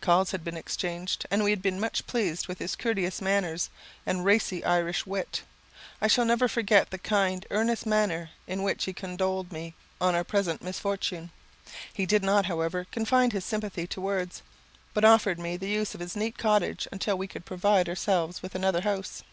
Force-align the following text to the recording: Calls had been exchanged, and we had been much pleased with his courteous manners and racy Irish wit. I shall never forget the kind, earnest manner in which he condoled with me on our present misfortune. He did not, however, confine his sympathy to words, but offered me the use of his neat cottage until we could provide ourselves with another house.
Calls 0.00 0.30
had 0.30 0.44
been 0.44 0.56
exchanged, 0.56 1.26
and 1.28 1.42
we 1.42 1.50
had 1.50 1.60
been 1.60 1.80
much 1.80 2.06
pleased 2.06 2.46
with 2.46 2.60
his 2.60 2.76
courteous 2.76 3.20
manners 3.20 3.68
and 4.06 4.24
racy 4.24 4.64
Irish 4.64 5.06
wit. 5.06 5.42
I 6.00 6.06
shall 6.06 6.24
never 6.24 6.46
forget 6.46 6.90
the 6.90 6.98
kind, 6.98 7.44
earnest 7.50 7.84
manner 7.84 8.30
in 8.46 8.62
which 8.62 8.84
he 8.84 8.92
condoled 8.92 9.46
with 9.48 9.52
me 9.52 9.74
on 10.00 10.14
our 10.14 10.22
present 10.22 10.62
misfortune. 10.62 11.32
He 11.92 12.06
did 12.06 12.22
not, 12.22 12.46
however, 12.46 12.86
confine 12.92 13.32
his 13.32 13.44
sympathy 13.44 13.88
to 13.88 14.00
words, 14.00 14.40
but 14.94 15.04
offered 15.04 15.40
me 15.40 15.56
the 15.56 15.66
use 15.66 15.94
of 15.94 16.00
his 16.00 16.14
neat 16.14 16.38
cottage 16.38 16.86
until 16.92 17.18
we 17.18 17.26
could 17.26 17.44
provide 17.44 17.88
ourselves 17.88 18.42
with 18.42 18.54
another 18.54 18.82
house. 18.82 19.24